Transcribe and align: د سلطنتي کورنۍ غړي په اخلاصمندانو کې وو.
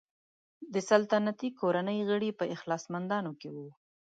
د 0.73 0.75
سلطنتي 0.89 1.49
کورنۍ 1.61 1.99
غړي 2.09 2.29
په 2.39 2.45
اخلاصمندانو 2.55 3.31
کې 3.39 3.49
وو. 3.55 3.69